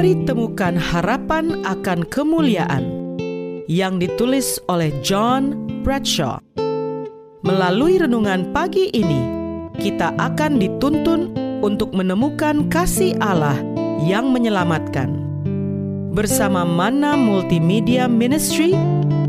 Mari 0.00 0.24
temukan 0.24 0.80
harapan 0.80 1.60
akan 1.60 2.08
kemuliaan 2.08 2.88
yang 3.68 4.00
ditulis 4.00 4.56
oleh 4.64 4.88
John 5.04 5.52
Bradshaw. 5.84 6.40
Melalui 7.44 8.00
renungan 8.00 8.48
pagi 8.48 8.88
ini, 8.96 9.20
kita 9.76 10.16
akan 10.16 10.56
dituntun 10.56 11.36
untuk 11.60 11.92
menemukan 11.92 12.72
kasih 12.72 13.12
Allah 13.20 13.60
yang 14.00 14.32
menyelamatkan. 14.32 15.20
Bersama 16.16 16.64
Mana 16.64 17.12
Multimedia 17.20 18.08
Ministry, 18.08 18.72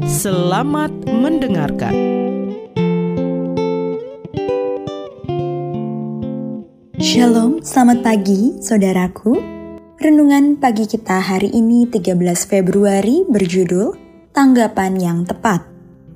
selamat 0.07 0.95
mendengarkan. 1.11 1.91
Shalom, 6.95 7.59
selamat 7.59 7.99
pagi 8.07 8.55
saudaraku. 8.63 9.60
Renungan 10.01 10.57
pagi 10.57 10.89
kita 10.89 11.21
hari 11.21 11.53
ini 11.53 11.85
13 11.85 12.17
Februari 12.49 13.21
berjudul 13.21 13.93
Tanggapan 14.33 14.97
yang 14.97 15.29
Tepat. 15.29 15.61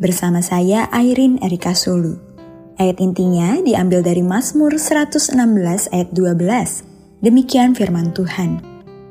Bersama 0.01 0.41
saya 0.41 0.89
Airin 0.89 1.37
Erika 1.37 1.77
Sulu. 1.77 2.17
Ayat 2.81 2.97
intinya 2.97 3.61
diambil 3.61 4.01
dari 4.01 4.25
Mazmur 4.25 4.73
116 4.81 5.37
ayat 5.93 6.09
12. 6.17 7.21
Demikian 7.21 7.77
firman 7.77 8.09
Tuhan. 8.09 8.57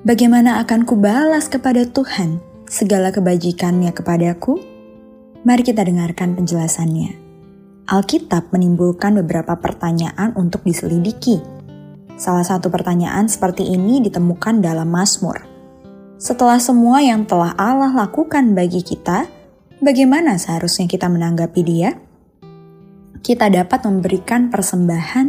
Bagaimana 0.03 0.59
akan 0.67 0.83
kubalas 0.83 1.47
kepada 1.47 1.87
Tuhan 1.87 2.43
segala 2.67 3.15
kebajikannya 3.15 3.95
kepadaku? 3.95 4.59
Mari 5.47 5.63
kita 5.63 5.87
dengarkan 5.87 6.35
penjelasannya. 6.35 7.15
Alkitab 7.95 8.51
menimbulkan 8.51 9.15
beberapa 9.23 9.55
pertanyaan 9.55 10.35
untuk 10.35 10.67
diselidiki 10.67 11.54
Salah 12.15 12.47
satu 12.47 12.71
pertanyaan 12.71 13.27
seperti 13.27 13.67
ini 13.67 13.99
ditemukan 13.99 14.63
dalam 14.63 14.87
Mazmur. 14.87 15.43
Setelah 16.15 16.63
semua 16.63 17.03
yang 17.03 17.27
telah 17.27 17.59
Allah 17.59 17.91
lakukan 17.91 18.55
bagi 18.55 18.87
kita, 18.87 19.27
bagaimana 19.83 20.39
seharusnya 20.39 20.87
kita 20.87 21.11
menanggapi 21.11 21.61
Dia? 21.67 21.91
Kita 23.19 23.51
dapat 23.51 23.83
memberikan 23.83 24.47
persembahan, 24.47 25.27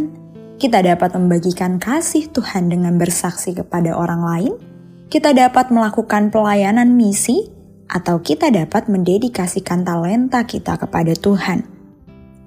kita 0.61 0.86
dapat 0.86 1.17
membagikan 1.17 1.81
kasih 1.81 2.30
Tuhan 2.30 2.69
dengan 2.69 3.02
bersaksi 3.02 3.58
kepada 3.58 3.97
orang 3.97 4.22
lain, 4.22 4.53
kita 5.09 5.33
dapat 5.33 5.73
melakukan 5.73 6.30
pelayanan 6.30 6.94
misi, 6.94 7.49
atau 7.89 8.22
kita 8.22 8.49
dapat 8.49 8.89
mendedikasikan 8.89 9.86
talenta 9.86 10.42
kita 10.45 10.77
kepada 10.77 11.14
Tuhan. 11.17 11.66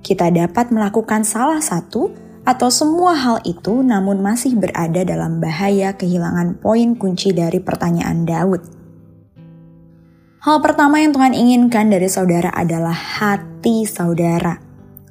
Kita 0.03 0.31
dapat 0.31 0.71
melakukan 0.71 1.23
salah 1.27 1.63
satu 1.63 2.28
atau 2.49 2.73
semua 2.73 3.13
hal 3.13 3.45
itu 3.45 3.85
namun 3.85 4.25
masih 4.25 4.57
berada 4.57 5.05
dalam 5.05 5.37
bahaya 5.37 5.93
kehilangan 5.93 6.57
poin 6.65 6.97
kunci 6.97 7.37
dari 7.37 7.61
pertanyaan 7.61 8.25
Daud. 8.25 8.65
Hal 10.41 10.65
pertama 10.65 10.97
yang 11.05 11.13
Tuhan 11.13 11.37
inginkan 11.37 11.93
dari 11.93 12.09
saudara 12.09 12.49
adalah 12.57 12.97
hati 12.97 13.85
saudara. 13.85 14.57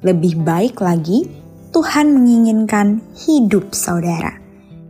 Lebih 0.02 0.42
baik 0.42 0.82
lagi, 0.82 1.30
Tuhan 1.70 2.10
menginginkan 2.10 3.06
hidup 3.14 3.70
saudara. 3.70 4.34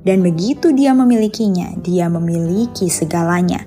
Dan 0.09 0.25
begitu 0.25 0.73
dia 0.73 0.97
memilikinya, 0.97 1.77
dia 1.85 2.09
memiliki 2.09 2.89
segalanya. 2.89 3.61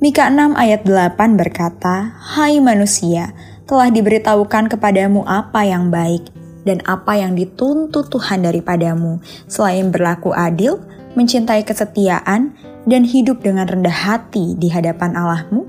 Mika 0.00 0.32
6 0.32 0.56
ayat 0.56 0.88
8 0.88 1.36
berkata, 1.36 2.16
Hai 2.16 2.64
manusia, 2.64 3.36
telah 3.68 3.92
diberitahukan 3.92 4.72
kepadamu 4.72 5.26
apa 5.26 5.68
yang 5.68 5.92
baik, 5.92 6.32
dan 6.66 6.82
apa 6.84 7.14
yang 7.14 7.38
dituntut 7.38 8.10
Tuhan 8.10 8.42
daripadamu, 8.42 9.22
selain 9.46 9.94
berlaku 9.94 10.34
adil, 10.34 10.82
mencintai 11.14 11.62
kesetiaan, 11.62 12.52
dan 12.86 13.06
hidup 13.06 13.40
dengan 13.46 13.70
rendah 13.70 13.94
hati 13.94 14.58
di 14.58 14.66
hadapan 14.68 15.14
Allahmu? 15.14 15.62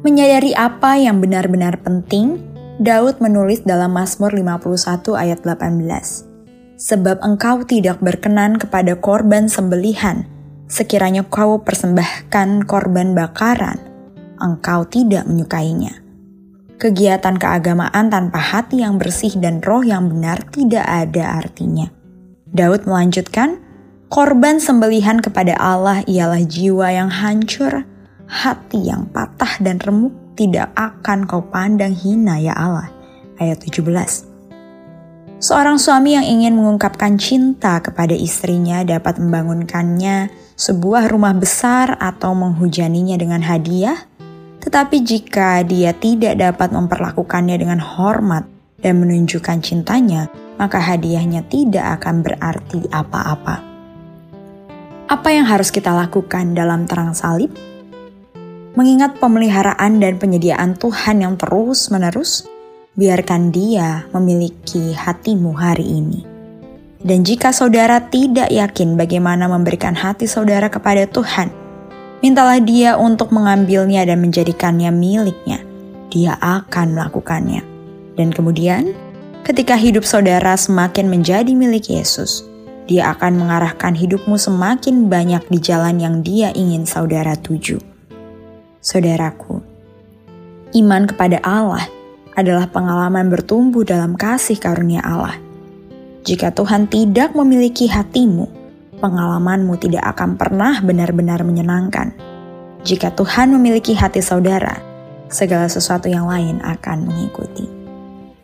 Menyadari 0.00 0.56
apa 0.56 0.96
yang 0.96 1.20
benar-benar 1.20 1.80
penting, 1.84 2.40
Daud 2.80 3.20
menulis 3.20 3.64
dalam 3.64 3.92
Mazmur 3.96 4.32
51 4.32 5.16
ayat 5.16 5.40
18. 5.44 6.76
Sebab 6.76 7.24
engkau 7.24 7.64
tidak 7.64 8.04
berkenan 8.04 8.60
kepada 8.60 9.00
korban 9.00 9.48
sembelihan, 9.48 10.28
sekiranya 10.68 11.24
kau 11.24 11.64
persembahkan 11.64 12.68
korban 12.68 13.16
bakaran, 13.16 13.80
engkau 14.36 14.84
tidak 14.84 15.24
menyukainya. 15.24 16.05
Kegiatan 16.76 17.40
keagamaan 17.40 18.12
tanpa 18.12 18.36
hati 18.36 18.84
yang 18.84 19.00
bersih 19.00 19.32
dan 19.40 19.64
roh 19.64 19.80
yang 19.80 20.12
benar 20.12 20.44
tidak 20.52 20.84
ada 20.84 21.40
artinya. 21.40 21.88
Daud 22.52 22.84
melanjutkan, 22.84 23.64
korban 24.12 24.60
sembelihan 24.60 25.24
kepada 25.24 25.56
Allah 25.56 26.04
ialah 26.04 26.44
jiwa 26.44 26.92
yang 26.92 27.08
hancur, 27.08 27.88
hati 28.28 28.92
yang 28.92 29.08
patah 29.08 29.56
dan 29.64 29.80
remuk 29.80 30.12
tidak 30.36 30.68
akan 30.76 31.24
kau 31.24 31.48
pandang 31.48 31.96
hina 31.96 32.36
ya 32.44 32.52
Allah. 32.52 32.92
Ayat 33.40 33.64
17. 33.64 34.36
Seorang 35.36 35.76
suami 35.80 36.16
yang 36.16 36.24
ingin 36.24 36.56
mengungkapkan 36.56 37.16
cinta 37.20 37.80
kepada 37.80 38.12
istrinya 38.12 38.84
dapat 38.84 39.20
membangunkannya 39.20 40.32
sebuah 40.56 41.12
rumah 41.12 41.36
besar 41.36 42.00
atau 42.00 42.32
menghujaninya 42.32 43.20
dengan 43.20 43.44
hadiah, 43.44 44.08
tetapi 44.66 45.06
jika 45.06 45.62
dia 45.62 45.94
tidak 45.94 46.42
dapat 46.42 46.74
memperlakukannya 46.74 47.54
dengan 47.54 47.78
hormat 47.78 48.50
dan 48.82 48.98
menunjukkan 48.98 49.62
cintanya, 49.62 50.26
maka 50.58 50.82
hadiahnya 50.82 51.46
tidak 51.46 52.02
akan 52.02 52.26
berarti 52.26 52.82
apa-apa. 52.90 53.62
Apa 55.06 55.28
yang 55.30 55.46
harus 55.46 55.70
kita 55.70 55.94
lakukan 55.94 56.58
dalam 56.58 56.82
terang 56.90 57.14
salib? 57.14 57.54
Mengingat 58.74 59.22
pemeliharaan 59.22 60.02
dan 60.02 60.18
penyediaan 60.18 60.74
Tuhan 60.74 61.22
yang 61.22 61.38
terus-menerus, 61.38 62.50
biarkan 62.98 63.54
Dia 63.54 64.10
memiliki 64.10 64.90
hatimu 64.98 65.54
hari 65.54 65.86
ini. 65.86 66.26
Dan 67.06 67.22
jika 67.22 67.54
saudara 67.54 68.02
tidak 68.02 68.50
yakin 68.50 68.98
bagaimana 68.98 69.46
memberikan 69.46 69.94
hati 69.94 70.26
saudara 70.26 70.66
kepada 70.66 71.06
Tuhan, 71.06 71.65
Mintalah 72.24 72.60
dia 72.64 72.96
untuk 72.96 73.28
mengambilnya 73.32 74.08
dan 74.08 74.24
menjadikannya 74.24 74.88
miliknya. 74.88 75.60
Dia 76.08 76.40
akan 76.40 76.96
melakukannya. 76.96 77.60
Dan 78.16 78.32
kemudian, 78.32 78.96
ketika 79.44 79.76
hidup 79.76 80.02
saudara 80.08 80.56
semakin 80.56 81.12
menjadi 81.12 81.52
milik 81.52 81.92
Yesus, 81.92 82.40
dia 82.88 83.12
akan 83.12 83.36
mengarahkan 83.42 83.92
hidupmu 83.92 84.40
semakin 84.40 85.12
banyak 85.12 85.44
di 85.52 85.58
jalan 85.60 86.00
yang 86.00 86.24
dia 86.24 86.54
ingin 86.56 86.88
saudara 86.88 87.36
tuju. 87.36 87.82
Saudaraku, 88.80 89.60
iman 90.78 91.04
kepada 91.10 91.42
Allah 91.42 91.84
adalah 92.38 92.70
pengalaman 92.70 93.28
bertumbuh 93.28 93.82
dalam 93.82 94.14
kasih 94.14 94.56
karunia 94.56 95.02
Allah. 95.02 95.36
Jika 96.22 96.54
Tuhan 96.54 96.86
tidak 96.86 97.34
memiliki 97.34 97.90
hatimu, 97.90 98.46
pengalamanmu 98.98 99.76
tidak 99.80 100.04
akan 100.16 100.36
pernah 100.40 100.80
benar-benar 100.80 101.44
menyenangkan. 101.44 102.16
Jika 102.86 103.12
Tuhan 103.12 103.50
memiliki 103.50 103.98
hati 103.98 104.22
saudara, 104.22 104.78
segala 105.26 105.66
sesuatu 105.66 106.06
yang 106.06 106.30
lain 106.30 106.62
akan 106.62 107.06
mengikuti. 107.06 107.66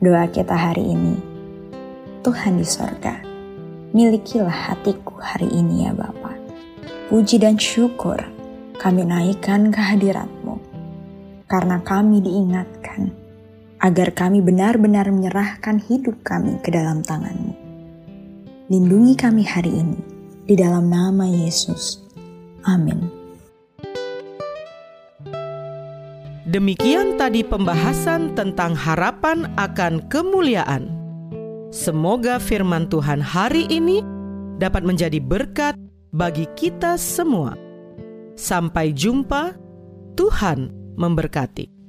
Doa 0.02 0.26
kita 0.26 0.54
hari 0.58 0.82
ini, 0.82 1.14
Tuhan 2.26 2.58
di 2.58 2.66
sorga, 2.66 3.22
milikilah 3.94 4.74
hatiku 4.74 5.14
hari 5.22 5.46
ini 5.46 5.86
ya 5.86 5.94
Bapa. 5.94 6.34
Puji 7.06 7.38
dan 7.38 7.54
syukur 7.54 8.18
kami 8.82 9.06
naikkan 9.06 9.70
kehadiratmu, 9.70 10.58
karena 11.46 11.78
kami 11.86 12.18
diingatkan 12.18 13.14
agar 13.78 14.10
kami 14.10 14.42
benar-benar 14.42 15.06
menyerahkan 15.10 15.78
hidup 15.78 16.18
kami 16.26 16.58
ke 16.62 16.74
dalam 16.74 17.02
tanganmu. 17.06 17.54
Lindungi 18.70 19.14
kami 19.14 19.46
hari 19.46 19.70
ini, 19.70 20.11
di 20.46 20.54
dalam 20.58 20.90
nama 20.90 21.26
Yesus. 21.26 22.02
Amin. 22.66 23.22
Demikian 26.52 27.16
tadi 27.16 27.40
pembahasan 27.40 28.36
tentang 28.36 28.76
harapan 28.76 29.48
akan 29.56 30.04
kemuliaan. 30.12 30.92
Semoga 31.72 32.36
firman 32.36 32.92
Tuhan 32.92 33.24
hari 33.24 33.64
ini 33.72 34.04
dapat 34.60 34.84
menjadi 34.84 35.16
berkat 35.16 35.80
bagi 36.12 36.44
kita 36.52 37.00
semua. 37.00 37.56
Sampai 38.36 38.92
jumpa, 38.92 39.56
Tuhan 40.12 40.68
memberkati. 41.00 41.81